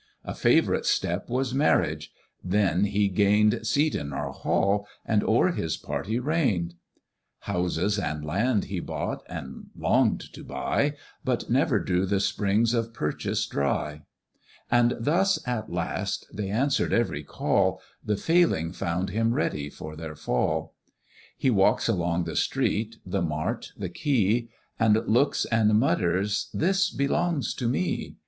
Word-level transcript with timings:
A 0.25 0.33
favourite 0.33 0.87
step 0.87 1.29
was 1.29 1.53
marriage: 1.53 2.11
then 2.43 2.85
he 2.85 3.07
gain'd 3.07 3.67
Seat 3.67 3.93
in 3.93 4.13
our 4.13 4.31
Hall, 4.31 4.87
and 5.05 5.23
o'er 5.23 5.51
his 5.51 5.77
party 5.77 6.17
reign'd; 6.17 6.73
Houses 7.41 7.99
and 7.99 8.25
land 8.25 8.63
he 8.65 8.79
bought, 8.79 9.21
and 9.29 9.67
long'd 9.77 10.21
to 10.33 10.43
buy, 10.43 10.95
But 11.23 11.51
never 11.51 11.77
drew 11.77 12.07
the 12.07 12.19
springs 12.19 12.73
of 12.73 12.95
purchase 12.95 13.45
dry, 13.45 14.01
And 14.71 14.95
thus 14.99 15.37
at 15.47 15.71
last 15.71 16.25
they 16.33 16.49
answer'd 16.49 16.93
every 16.93 17.21
call, 17.23 17.79
The 18.03 18.17
failing 18.17 18.71
found 18.71 19.11
him 19.11 19.35
ready 19.35 19.69
for 19.69 19.95
their 19.95 20.15
fall: 20.15 20.73
He 21.37 21.51
walks 21.51 21.87
along 21.87 22.23
the 22.23 22.35
street, 22.35 22.95
the 23.05 23.21
mart, 23.21 23.71
the 23.77 23.87
quay, 23.87 24.49
And 24.79 24.95
looks 25.07 25.45
and 25.45 25.75
mutters, 25.77 26.49
"This 26.55 26.89
belongs 26.89 27.53
to 27.53 27.67
me." 27.69 28.15